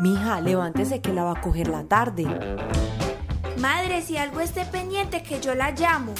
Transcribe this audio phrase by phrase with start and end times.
[0.00, 2.24] Mija, levántese que la va a coger la tarde.
[3.58, 6.14] Madre, si algo esté pendiente, que yo la llamo.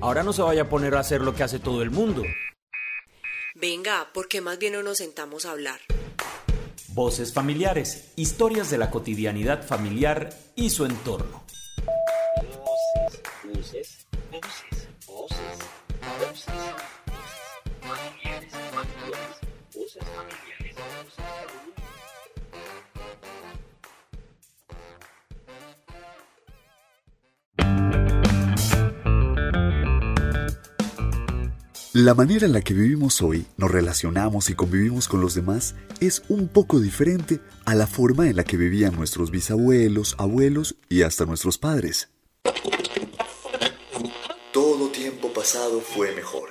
[0.00, 2.22] Ahora no se vaya a poner a hacer lo que hace todo el mundo.
[3.54, 5.78] Venga, porque más bien no nos sentamos a hablar.
[6.88, 11.44] Voces familiares, historias de la cotidianidad familiar y su entorno.
[12.36, 15.58] Voces, voces, voces, voces,
[16.00, 16.91] familiares,
[31.94, 36.22] La manera en la que vivimos hoy, nos relacionamos y convivimos con los demás es
[36.30, 41.26] un poco diferente a la forma en la que vivían nuestros bisabuelos, abuelos y hasta
[41.26, 42.08] nuestros padres.
[44.54, 46.48] Todo tiempo pasado fue mejor.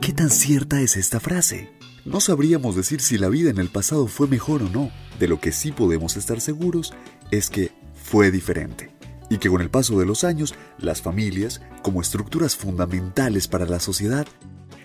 [0.00, 1.70] ¿Qué tan cierta es esta frase?
[2.04, 4.90] No sabríamos decir si la vida en el pasado fue mejor o no.
[5.20, 6.92] De lo que sí podemos estar seguros
[7.30, 8.92] es que fue diferente
[9.32, 13.80] y que con el paso de los años las familias, como estructuras fundamentales para la
[13.80, 14.26] sociedad,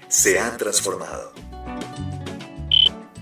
[0.08, 1.34] se han transformado.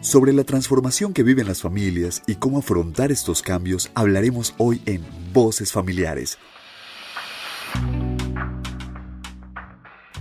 [0.01, 5.03] Sobre la transformación que viven las familias y cómo afrontar estos cambios hablaremos hoy en
[5.33, 6.37] Voces Familiares.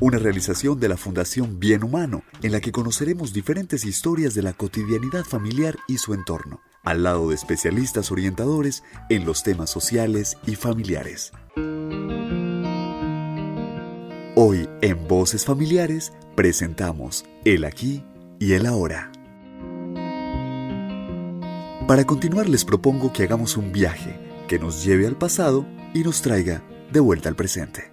[0.00, 4.52] Una realización de la Fundación Bien Humano, en la que conoceremos diferentes historias de la
[4.52, 10.54] cotidianidad familiar y su entorno al lado de especialistas orientadores en los temas sociales y
[10.54, 11.32] familiares.
[14.36, 18.04] Hoy en Voces Familiares presentamos El aquí
[18.38, 19.10] y el ahora.
[21.88, 26.20] Para continuar les propongo que hagamos un viaje que nos lleve al pasado y nos
[26.20, 27.92] traiga de vuelta al presente.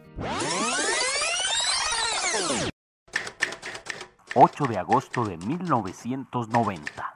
[4.33, 7.15] 8 de agosto de 1990.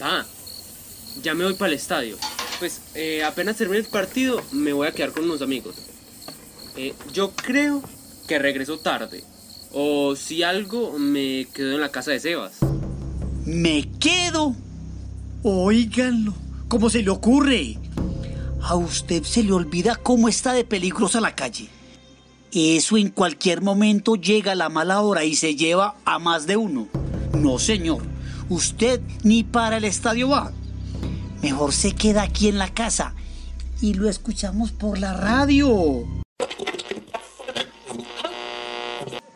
[0.00, 0.24] Ah,
[1.22, 2.16] ya me voy para el estadio.
[2.58, 5.76] Pues eh, apenas termine el partido, me voy a quedar con unos amigos.
[6.76, 7.82] Eh, yo creo
[8.26, 9.22] que regreso tarde.
[9.72, 12.58] O si algo, me quedo en la casa de Sebas.
[13.44, 14.54] ¿Me quedo?
[15.44, 16.34] Óiganlo,
[16.68, 17.78] ¿cómo se le ocurre?
[18.62, 21.68] A usted se le olvida cómo está de peligrosa la calle.
[22.52, 26.56] Eso en cualquier momento llega a la mala hora y se lleva a más de
[26.56, 26.88] uno.
[27.34, 28.02] No, señor
[28.48, 30.52] usted ni para el estadio va.
[31.42, 33.14] Mejor se queda aquí en la casa
[33.80, 36.04] y lo escuchamos por la radio.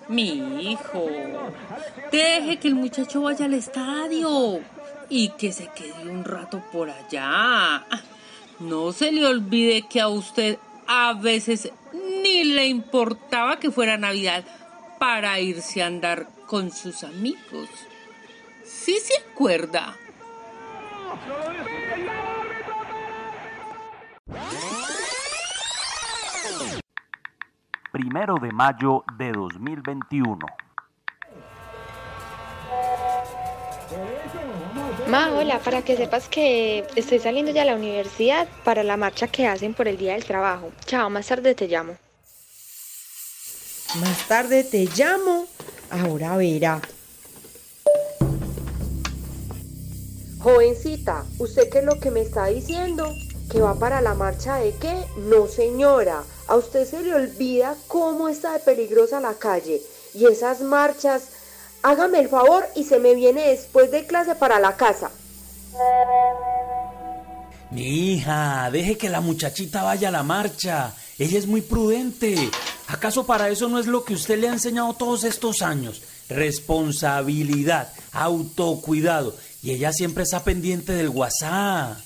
[0.08, 1.06] Mi hijo,
[2.10, 4.60] deje que el muchacho vaya al estadio
[5.08, 7.86] y que se quede un rato por allá.
[8.62, 14.44] No se le olvide que a usted a veces ni le importaba que fuera Navidad
[14.98, 17.68] para irse a andar con sus amigos
[18.82, 19.96] sí se acuerda.
[27.92, 30.38] Primero de mayo de 2021.
[35.08, 39.26] Ma, hola, para que sepas que estoy saliendo ya a la universidad para la marcha
[39.26, 40.72] que hacen por el Día del Trabajo.
[40.86, 41.96] Chao, más tarde te llamo.
[44.00, 45.46] Más tarde te llamo.
[45.90, 46.80] Ahora verá.
[50.38, 53.14] Jovencita, ¿usted qué es lo que me está diciendo?
[53.50, 54.94] ¿Que va para la marcha de qué?
[55.18, 56.24] No, señora.
[56.48, 59.82] A usted se le olvida cómo está de peligrosa la calle.
[60.14, 61.28] Y esas marchas,
[61.82, 65.10] hágame el favor y se me viene después de clase para la casa.
[67.70, 70.92] Mi hija, deje que la muchachita vaya a la marcha.
[71.18, 72.50] Ella es muy prudente.
[72.88, 76.02] ¿Acaso para eso no es lo que usted le ha enseñado todos estos años?
[76.28, 81.96] Responsabilidad, autocuidado y ella siempre está pendiente del WhatsApp.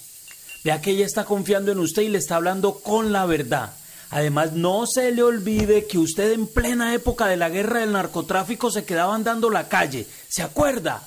[0.62, 3.72] Vea que ella está confiando en usted y le está hablando con la verdad.
[4.10, 8.70] Además, no se le olvide que usted en plena época de la guerra del narcotráfico
[8.70, 10.06] se quedaba andando la calle.
[10.28, 11.02] ¿Se acuerda?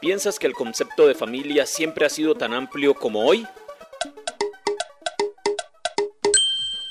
[0.00, 3.46] ¿Piensas que el concepto de familia siempre ha sido tan amplio como hoy?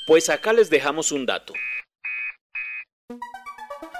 [0.06, 1.52] Pues acá les dejamos un dato.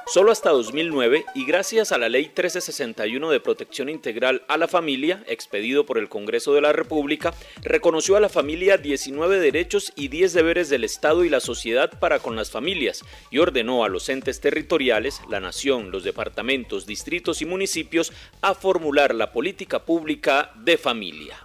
[0.06, 5.24] Solo hasta 2009 y gracias a la Ley 1361 de Protección Integral a la Familia,
[5.26, 7.32] expedido por el Congreso de la República,
[7.62, 12.18] reconoció a la familia 19 derechos y 10 deberes del Estado y la sociedad para
[12.18, 17.46] con las familias y ordenó a los entes territoriales, la nación, los departamentos, distritos y
[17.46, 18.12] municipios
[18.42, 21.36] a formular la política pública de familia.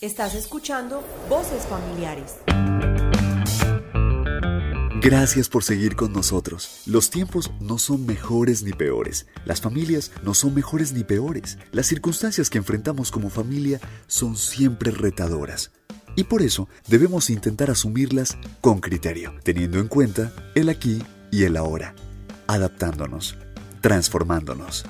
[0.00, 2.36] Estás escuchando Voces Familiares.
[5.00, 6.82] Gracias por seguir con nosotros.
[6.84, 9.26] Los tiempos no son mejores ni peores.
[9.44, 11.56] Las familias no son mejores ni peores.
[11.70, 15.70] Las circunstancias que enfrentamos como familia son siempre retadoras.
[16.16, 21.56] Y por eso debemos intentar asumirlas con criterio, teniendo en cuenta el aquí y el
[21.56, 21.94] ahora,
[22.48, 23.36] adaptándonos,
[23.80, 24.84] transformándonos.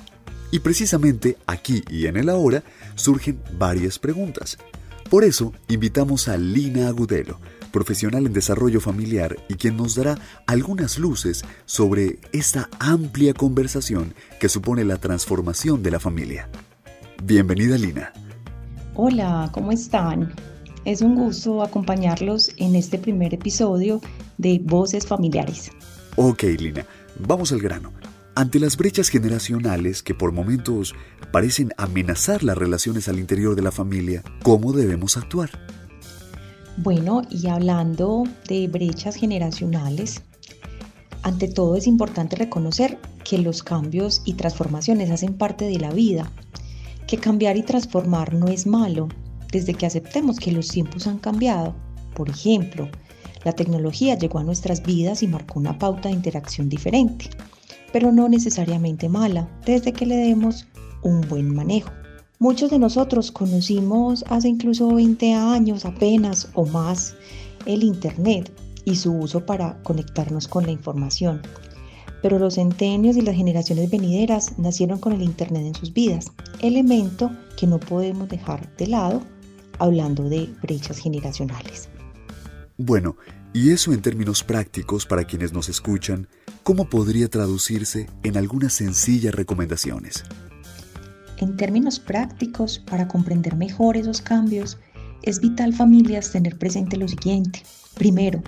[0.49, 2.63] Y precisamente aquí y en el ahora
[2.95, 4.57] surgen varias preguntas.
[5.11, 7.39] Por eso invitamos a Lina Agudelo,
[7.71, 10.17] profesional en desarrollo familiar y quien nos dará
[10.47, 16.49] algunas luces sobre esta amplia conversación que supone la transformación de la familia.
[17.23, 18.13] Bienvenida Lina.
[18.95, 20.33] Hola, ¿cómo están?
[20.85, 24.01] Es un gusto acompañarlos en este primer episodio
[24.37, 25.71] de Voces Familiares.
[26.15, 26.85] Ok, Lina,
[27.19, 27.93] vamos al grano.
[28.35, 30.95] Ante las brechas generacionales que por momentos
[31.31, 35.49] parecen amenazar las relaciones al interior de la familia, ¿cómo debemos actuar?
[36.81, 40.21] Bueno, y hablando de brechas generacionales,
[41.23, 46.31] ante todo es importante reconocer que los cambios y transformaciones hacen parte de la vida,
[47.07, 49.09] que cambiar y transformar no es malo,
[49.51, 51.75] desde que aceptemos que los tiempos han cambiado.
[52.15, 52.87] Por ejemplo,
[53.43, 57.29] la tecnología llegó a nuestras vidas y marcó una pauta de interacción diferente
[57.91, 60.67] pero no necesariamente mala, desde que le demos
[61.03, 61.91] un buen manejo.
[62.41, 67.13] Muchos de nosotros conocimos hace incluso 20 años apenas o más
[67.65, 68.49] el Internet
[68.85, 71.41] y su uso para conectarnos con la información.
[72.21, 76.31] Pero los centenios y las generaciones venideras nacieron con el Internet en sus vidas,
[76.61, 79.21] elemento que no podemos dejar de lado
[79.77, 81.89] hablando de brechas generacionales.
[82.77, 83.17] Bueno,
[83.51, 86.29] y eso en términos prácticos para quienes nos escuchan,
[86.63, 90.23] ¿cómo podría traducirse en algunas sencillas recomendaciones?
[91.39, 94.77] En términos prácticos, para comprender mejor esos cambios,
[95.23, 97.63] es vital familias tener presente lo siguiente.
[97.95, 98.43] Primero,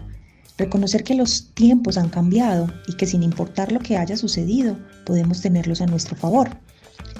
[0.57, 5.41] reconocer que los tiempos han cambiado y que sin importar lo que haya sucedido, podemos
[5.41, 6.49] tenerlos a nuestro favor.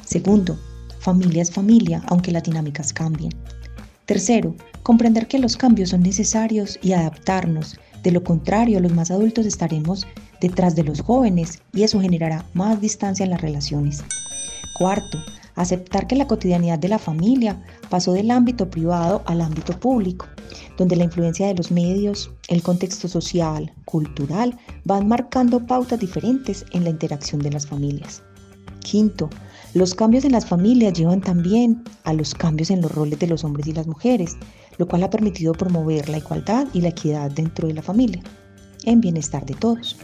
[0.06, 0.60] Segundo,
[1.00, 3.32] familia es familia, aunque las dinámicas cambien.
[4.06, 4.54] Tercero,
[4.84, 7.80] comprender que los cambios son necesarios y adaptarnos.
[8.04, 10.06] De lo contrario, los más adultos estaremos
[10.42, 14.04] detrás de los jóvenes y eso generará más distancia en las relaciones.
[14.78, 15.18] Cuarto,
[15.56, 20.28] aceptar que la cotidianidad de la familia pasó del ámbito privado al ámbito público,
[20.78, 26.84] donde la influencia de los medios, el contexto social, cultural, van marcando pautas diferentes en
[26.84, 28.24] la interacción de las familias.
[28.80, 29.30] Quinto,
[29.74, 33.44] los cambios en las familias llevan también a los cambios en los roles de los
[33.44, 34.36] hombres y las mujeres,
[34.78, 38.22] lo cual ha permitido promover la igualdad y la equidad dentro de la familia,
[38.84, 39.98] en bienestar de todos.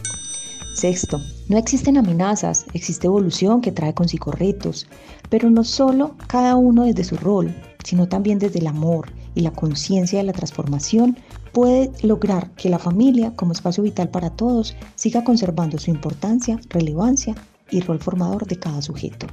[0.78, 4.86] Sexto, no existen amenazas, existe evolución que trae consigo retos,
[5.28, 7.52] pero no solo cada uno desde su rol,
[7.82, 11.18] sino también desde el amor y la conciencia de la transformación
[11.52, 17.34] puede lograr que la familia, como espacio vital para todos, siga conservando su importancia, relevancia
[17.72, 19.26] y rol formador de cada sujeto.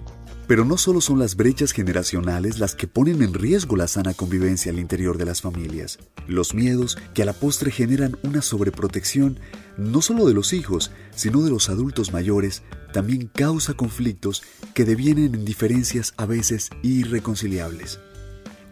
[0.47, 4.71] Pero no solo son las brechas generacionales las que ponen en riesgo la sana convivencia
[4.71, 5.97] al interior de las familias.
[6.27, 9.39] Los miedos que a la postre generan una sobreprotección
[9.77, 12.61] no solo de los hijos, sino de los adultos mayores,
[12.93, 14.43] también causa conflictos
[14.73, 17.99] que devienen en diferencias a veces irreconciliables.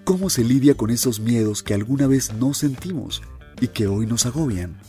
[0.03, 3.21] ¿Cómo se lidia con esos miedos que alguna vez no sentimos
[3.59, 4.79] y que hoy nos agobian?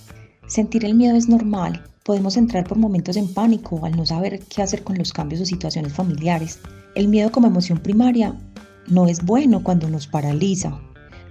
[0.54, 4.62] Sentir el miedo es normal, Podemos entrar por momentos en pánico al no saber qué
[4.62, 6.60] hacer con los cambios o situaciones familiares.
[6.94, 8.38] El miedo como emoción primaria
[8.86, 10.78] no es bueno cuando nos paraliza,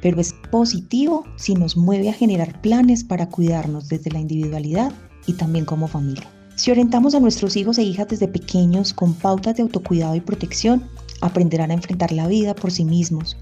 [0.01, 4.91] pero es positivo si nos mueve a generar planes para cuidarnos desde la individualidad
[5.25, 6.29] y también como familia.
[6.55, 10.83] Si orientamos a nuestros hijos e hijas desde pequeños con pautas de autocuidado y protección,
[11.21, 13.37] aprenderán a enfrentar la vida por sí mismos.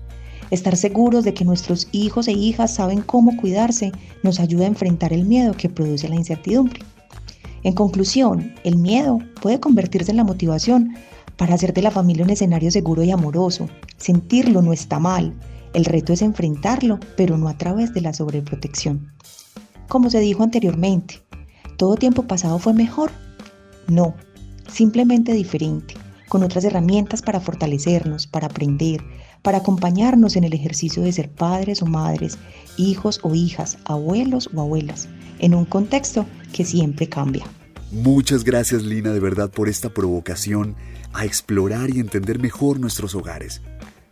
[0.51, 3.91] Estar seguros de que nuestros hijos e hijas saben cómo cuidarse
[4.21, 6.81] nos ayuda a enfrentar el miedo que produce la incertidumbre.
[7.63, 10.95] En conclusión, el miedo puede convertirse en la motivación
[11.37, 13.69] para hacer de la familia un escenario seguro y amoroso.
[13.97, 15.33] Sentirlo no está mal,
[15.73, 19.11] el reto es enfrentarlo, pero no a través de la sobreprotección.
[19.87, 21.21] Como se dijo anteriormente,
[21.77, 23.11] ¿todo tiempo pasado fue mejor?
[23.87, 24.15] No,
[24.67, 25.93] simplemente diferente,
[26.27, 29.01] con otras herramientas para fortalecernos, para aprender,
[29.41, 32.37] para acompañarnos en el ejercicio de ser padres o madres,
[32.77, 37.45] hijos o hijas, abuelos o abuelas, en un contexto que siempre cambia.
[37.91, 40.75] Muchas gracias Lina de verdad por esta provocación
[41.13, 43.61] a explorar y entender mejor nuestros hogares.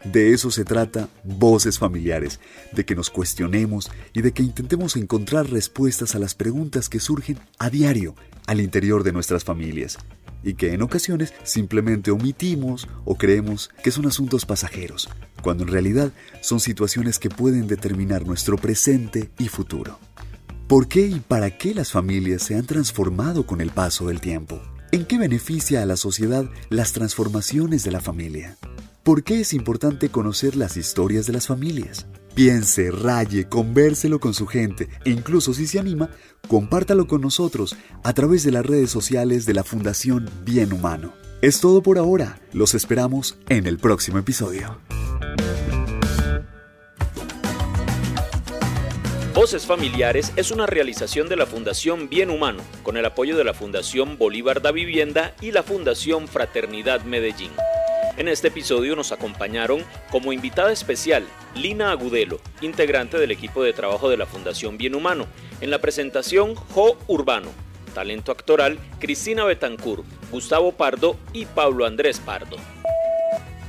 [0.03, 2.39] De eso se trata Voces Familiares,
[2.71, 7.38] de que nos cuestionemos y de que intentemos encontrar respuestas a las preguntas que surgen
[7.57, 8.15] a diario
[8.48, 9.98] al interior de nuestras familias
[10.43, 15.10] y que en ocasiones simplemente omitimos o creemos que son asuntos pasajeros,
[15.41, 20.00] cuando en realidad son situaciones que pueden determinar nuestro presente y futuro.
[20.67, 24.62] ¿Por qué y para qué las familias se han transformado con el paso del tiempo?
[24.91, 28.58] ¿En qué beneficia a la sociedad las transformaciones de la familia?
[29.03, 32.05] ¿Por qué es importante conocer las historias de las familias?
[32.39, 36.10] Piense, raye, convérselo con su gente e incluso si se anima,
[36.48, 41.12] compártalo con nosotros a través de las redes sociales de la Fundación Bien Humano.
[41.41, 44.79] Es todo por ahora, los esperamos en el próximo episodio.
[49.36, 53.53] Voces Familiares es una realización de la Fundación Bien Humano, con el apoyo de la
[53.53, 57.51] Fundación Bolívar da Vivienda y la Fundación Fraternidad Medellín.
[58.19, 64.09] En este episodio nos acompañaron como invitada especial Lina Agudelo, integrante del equipo de trabajo
[64.09, 65.25] de la Fundación Bien Humano.
[65.61, 67.47] En la presentación, Jo Urbano.
[67.93, 72.57] Talento actoral, Cristina Betancur, Gustavo Pardo y Pablo Andrés Pardo.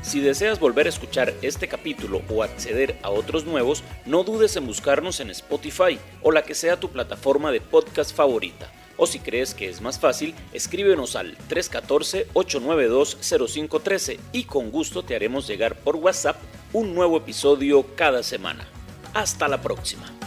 [0.02, 4.66] Si deseas volver a escuchar este capítulo o acceder a otros nuevos, no dudes en
[4.66, 8.68] buscarnos en Spotify o la que sea tu plataforma de podcast favorita
[9.00, 15.48] o si crees que es más fácil, escríbenos al 314-892-0513 y con gusto te haremos
[15.48, 16.36] llegar por WhatsApp
[16.74, 18.68] un nuevo episodio cada semana.
[19.14, 20.19] Hasta la próxima.